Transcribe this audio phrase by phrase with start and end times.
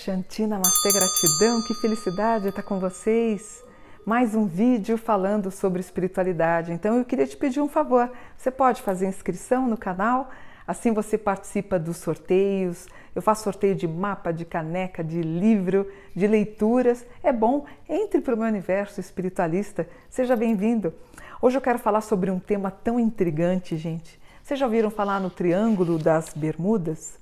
[0.00, 3.62] Shanti, Namastê, gratidão, que felicidade estar com vocês.
[4.06, 6.72] Mais um vídeo falando sobre espiritualidade.
[6.72, 8.10] Então eu queria te pedir um favor.
[8.34, 10.30] Você pode fazer inscrição no canal,
[10.66, 12.86] assim você participa dos sorteios.
[13.14, 15.86] Eu faço sorteio de mapa, de caneca, de livro,
[16.16, 17.04] de leituras.
[17.22, 19.86] É bom, entre para o meu universo espiritualista.
[20.08, 20.94] Seja bem-vindo.
[21.42, 24.18] Hoje eu quero falar sobre um tema tão intrigante, gente.
[24.42, 27.18] Vocês já ouviram falar no Triângulo das Bermudas?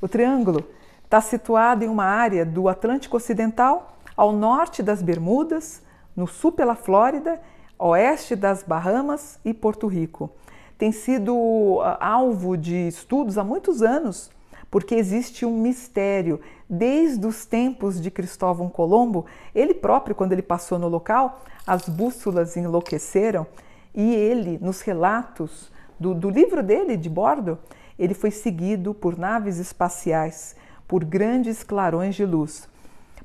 [0.00, 0.77] O Triângulo
[1.08, 5.82] Está situado em uma área do Atlântico Ocidental, ao norte das Bermudas,
[6.14, 7.40] no sul pela Flórida,
[7.78, 10.30] oeste das Bahamas e Porto Rico.
[10.76, 14.30] Tem sido ah, alvo de estudos há muitos anos,
[14.70, 16.42] porque existe um mistério.
[16.68, 22.54] Desde os tempos de Cristóvão Colombo, ele próprio, quando ele passou no local, as bússolas
[22.54, 23.46] enlouqueceram
[23.94, 27.58] e ele, nos relatos do, do livro dele de bordo,
[27.98, 30.57] ele foi seguido por naves espaciais
[30.88, 32.68] por grandes clarões de luz.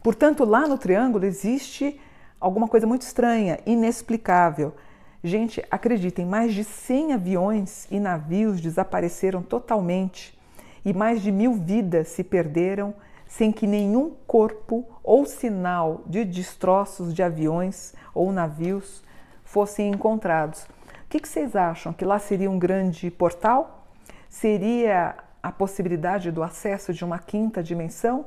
[0.04, 2.00] Portanto, lá no triângulo existe
[2.40, 4.76] alguma coisa muito estranha, inexplicável.
[5.24, 10.38] Gente, acreditem, mais de 100 aviões e navios desapareceram totalmente
[10.84, 12.94] e mais de mil vidas se perderam
[13.26, 19.02] sem que nenhum corpo ou sinal de destroços de aviões ou navios
[19.46, 20.64] fossem encontrados.
[20.64, 20.68] O
[21.10, 21.94] que vocês acham?
[21.94, 23.88] Que lá seria um grande portal?
[24.30, 28.26] Seria a possibilidade do acesso de uma quinta dimensão?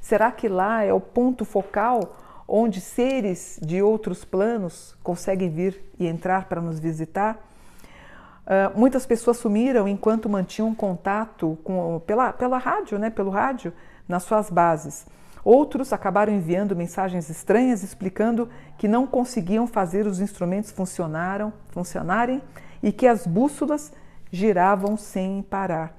[0.00, 2.16] Será que lá é o ponto focal
[2.46, 7.42] onde seres de outros planos conseguem vir e entrar para nos visitar?
[8.46, 13.72] Uh, muitas pessoas sumiram enquanto mantinham contato com, pela, pela rádio, né, pelo rádio,
[14.06, 15.06] nas suas bases.
[15.44, 22.42] Outros acabaram enviando mensagens estranhas explicando que não conseguiam fazer os instrumentos funcionaram, funcionarem
[22.82, 23.92] e que as bússolas
[24.30, 25.94] giravam sem parar.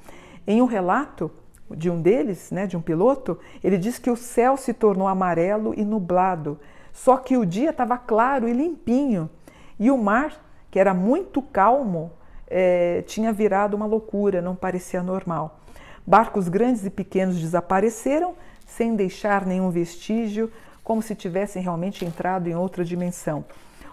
[0.50, 1.30] Em um relato
[1.70, 5.76] de um deles, né, de um piloto, ele diz que o céu se tornou amarelo
[5.78, 6.60] e nublado,
[6.92, 9.30] só que o dia estava claro e limpinho
[9.80, 12.12] e o mar, que era muito calmo,
[12.48, 15.60] é, tinha virado uma loucura, não parecia normal.
[16.04, 18.34] Barcos grandes e pequenos desapareceram
[18.66, 20.52] sem deixar nenhum vestígio,
[20.84, 23.46] como se tivessem realmente entrado em outra dimensão.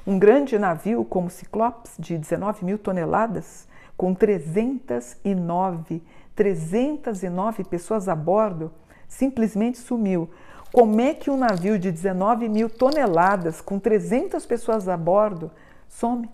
[0.06, 6.03] Um grande navio como Ciclopes, de 19 mil toneladas, com 309
[6.36, 8.70] 309 pessoas a bordo,
[9.08, 10.30] simplesmente sumiu.
[10.72, 15.50] Como é que um navio de 19 mil toneladas, com 300 pessoas a bordo,
[15.88, 16.28] some?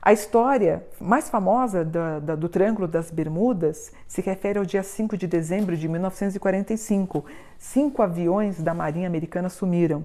[0.00, 5.76] A história mais famosa do, Triângulo das Bermudas se refere ao dia 5 de dezembro
[5.76, 7.24] de 1945.
[7.58, 10.04] Cinco aviões da Marinha Americana sumiram.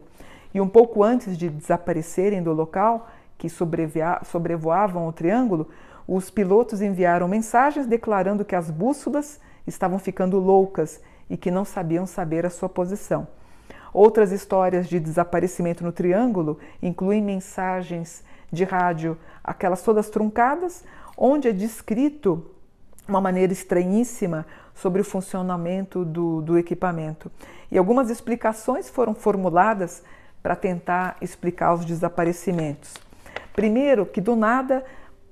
[0.53, 5.67] E um pouco antes de desaparecerem do local, que sobrevoavam o Triângulo,
[6.11, 10.99] os pilotos enviaram mensagens declarando que as bússolas estavam ficando loucas
[11.29, 13.27] e que não sabiam saber a sua posição.
[13.93, 20.83] Outras histórias de desaparecimento no Triângulo incluem mensagens de rádio, aquelas todas truncadas,
[21.15, 22.43] onde é descrito
[23.07, 27.31] uma maneira estranhíssima sobre o funcionamento do, do equipamento.
[27.71, 30.01] E algumas explicações foram formuladas
[30.41, 32.95] para tentar explicar os desaparecimentos.
[33.53, 34.83] Primeiro, que do nada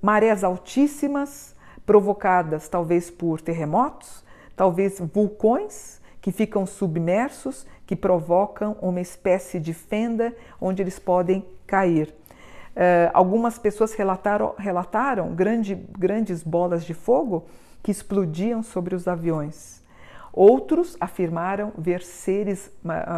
[0.02, 4.24] marés altíssimas, provocadas talvez por terremotos,
[4.56, 12.14] talvez vulcões que ficam submersos, que provocam uma espécie de fenda onde eles podem cair.
[12.76, 17.46] Uh, algumas pessoas relataram, relataram grande, grandes bolas de fogo
[17.82, 19.82] que explodiam sobre os aviões.
[20.34, 22.72] Outros afirmaram ver seres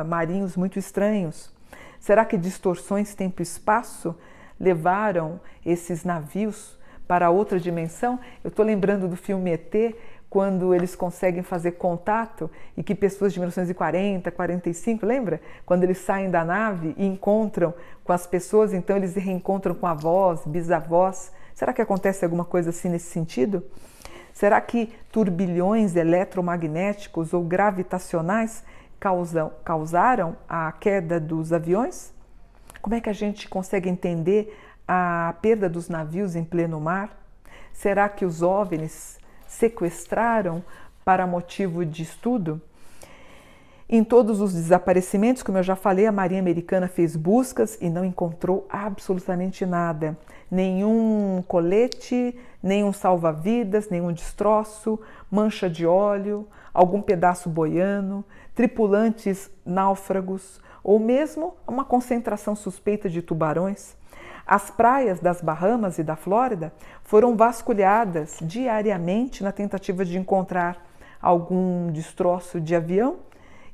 [0.06, 1.51] marinhos muito estranhos.
[2.00, 4.16] Será que distorções tempo-espaço
[4.59, 6.78] levaram esses navios
[7.08, 8.20] para outra dimensão.
[8.44, 9.96] Eu estou lembrando do filme ET,
[10.30, 15.42] quando eles conseguem fazer contato e que pessoas de 1940, 45, lembra?
[15.66, 17.74] Quando eles saem da nave e encontram
[18.04, 21.31] com as pessoas, então eles reencontram com avós, bisavós.
[21.56, 23.63] Será que acontece alguma coisa assim nesse sentido?
[24.31, 28.63] Será que turbilhões eletromagnéticos ou gravitacionais
[29.00, 32.13] causam, causaram a queda dos aviões?
[32.81, 37.16] Como é que a gente consegue entender a perda dos navios em pleno mar?
[37.74, 40.64] Será que os OVNIs sequestraram
[41.04, 42.62] para motivo de estudo?
[43.92, 48.06] Em todos os desaparecimentos, como eu já falei, a Marinha Americana fez buscas e não
[48.06, 50.16] encontrou absolutamente nada.
[50.50, 55.00] Nenhum colete, nenhum salva-vidas, nenhum destroço,
[55.31, 58.24] mancha de óleo, algum pedaço boiano,
[58.54, 63.96] tripulantes náufragos, ou mesmo uma concentração suspeita de tubarões.
[64.46, 66.74] As praias das Bahamas e da Flórida
[67.04, 70.86] foram vasculhadas diariamente na tentativa de encontrar
[71.22, 73.18] algum destroço de avião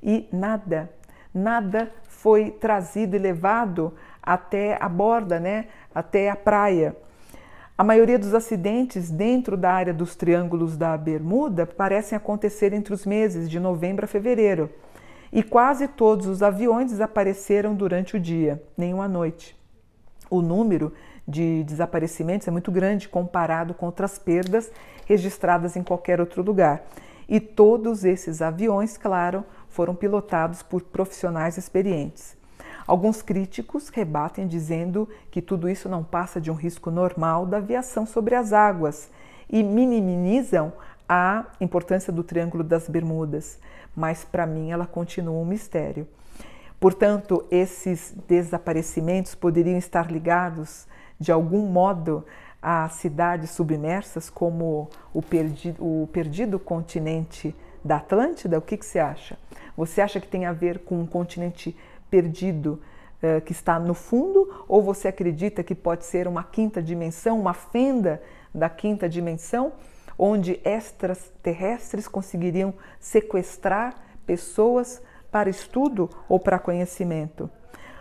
[0.01, 0.89] e nada,
[1.33, 5.67] nada foi trazido e levado até a borda, né?
[5.93, 6.95] até a praia.
[7.77, 13.05] A maioria dos acidentes dentro da área dos Triângulos da Bermuda parecem acontecer entre os
[13.05, 14.69] meses de novembro a fevereiro,
[15.35, 19.53] e quase todos os aviões desapareceram durante o dia, nenhum à noite.
[20.29, 20.93] O número
[21.27, 24.71] de desaparecimentos é muito grande comparado com outras perdas
[25.05, 26.85] registradas em qualquer outro lugar.
[27.27, 32.37] E todos esses aviões, claro, foram pilotados por profissionais experientes.
[32.87, 38.05] Alguns críticos rebatem dizendo que tudo isso não passa de um risco normal da aviação
[38.05, 39.09] sobre as águas
[39.49, 40.71] e minimizam
[41.07, 43.59] a importância do Triângulo das Bermudas,
[43.95, 46.07] mas para mim ela continua um mistério.
[46.79, 50.87] Portanto, esses desaparecimentos poderiam estar ligados
[51.19, 52.25] de algum modo
[52.61, 58.57] a cidades submersas, como o perdido, o perdido continente da Atlântida?
[58.57, 59.37] O que, que, você acha?
[59.77, 61.77] Você acha que tem a ver com um continente
[62.09, 62.81] perdido
[63.21, 64.65] uh, que está no fundo?
[64.67, 68.21] Ou você acredita que pode ser uma quinta dimensão, uma fenda
[68.53, 69.73] da quinta dimensão,
[70.17, 73.95] onde extraterrestres conseguiriam sequestrar
[74.25, 75.01] pessoas
[75.31, 77.49] para estudo ou para conhecimento?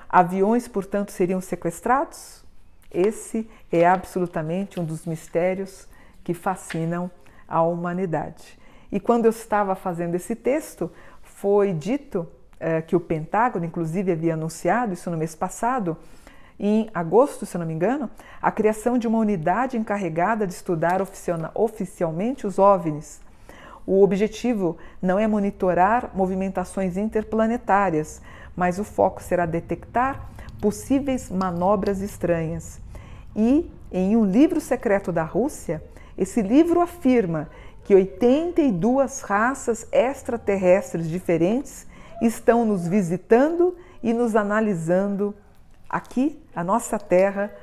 [0.09, 2.45] Aviões, portanto, seriam sequestrados?
[2.91, 5.89] Esse é absolutamente um dos mistérios
[6.23, 7.11] que fascinam
[7.49, 8.59] a humanidade.
[8.93, 10.91] E quando eu estava fazendo esse texto,
[11.23, 12.29] foi dito
[12.61, 15.97] é, que o Pentágono, inclusive, havia anunciado isso no mês passado,
[16.59, 18.09] em agosto, se não me engano,
[18.41, 21.01] a criação de uma unidade encarregada de estudar
[21.55, 23.21] oficialmente os OVNIs.
[23.87, 28.23] O objetivo não é monitorar movimentações interplanetárias,
[28.57, 30.29] mas o foco será detectar
[30.61, 32.81] possíveis manobras estranhas.
[33.37, 35.83] E em um livro secreto da Rússia,
[36.17, 37.49] esse livro afirma
[37.85, 41.87] que 82 raças extraterrestres diferentes
[42.23, 45.35] estão nos visitando e nos analisando
[45.95, 47.55] aqui, a nossa Terra,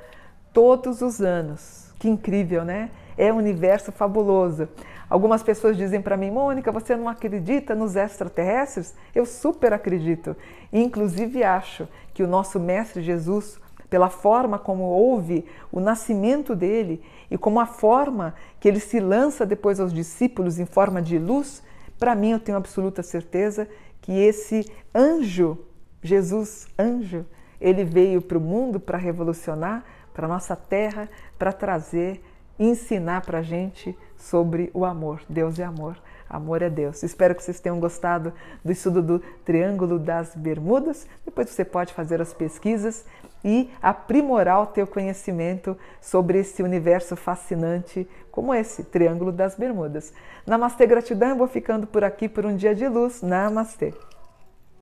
[0.54, 1.92] todos os anos.
[1.98, 2.90] Que incrível, né?
[3.14, 4.66] É um universo fabuloso.
[5.08, 8.94] Algumas pessoas dizem para mim, Mônica, você não acredita nos extraterrestres?
[9.14, 10.34] Eu super acredito.
[10.72, 17.36] Inclusive acho que o nosso Mestre Jesus pela forma como houve o nascimento dele e
[17.36, 21.62] como a forma que ele se lança depois aos discípulos em forma de luz,
[21.98, 23.68] para mim eu tenho absoluta certeza
[24.00, 24.64] que esse
[24.94, 25.58] anjo,
[26.02, 27.26] Jesus, anjo,
[27.62, 32.22] ele veio para o mundo para revolucionar, para nossa terra, para trazer,
[32.58, 35.22] ensinar para a gente sobre o amor.
[35.28, 35.96] Deus é amor.
[36.28, 37.02] Amor é Deus.
[37.02, 38.32] Espero que vocês tenham gostado
[38.64, 41.06] do estudo do Triângulo das Bermudas.
[41.24, 43.04] Depois você pode fazer as pesquisas
[43.44, 50.12] e aprimorar o teu conhecimento sobre esse universo fascinante como esse, Triângulo das Bermudas.
[50.46, 51.30] Namastê, gratidão.
[51.30, 53.20] Eu vou ficando por aqui por um dia de luz.
[53.20, 53.92] Namastê.